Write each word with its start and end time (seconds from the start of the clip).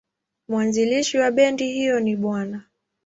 Mwanzilishi 0.47 1.17
wa 1.17 1.31
bendi 1.31 1.67
hiyo 1.73 1.99
ni 1.99 2.15
Bw. 2.15 2.37